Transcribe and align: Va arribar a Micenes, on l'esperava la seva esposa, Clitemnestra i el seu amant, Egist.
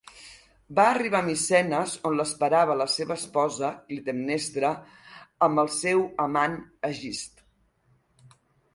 Va 0.77 0.85
arribar 0.93 1.19
a 1.19 1.25
Micenes, 1.27 1.93
on 2.11 2.15
l'esperava 2.21 2.79
la 2.81 2.89
seva 2.95 3.19
esposa, 3.23 3.71
Clitemnestra 3.91 4.75
i 4.81 5.53
el 5.65 5.73
seu 5.79 6.05
amant, 6.29 6.61
Egist. 6.95 7.49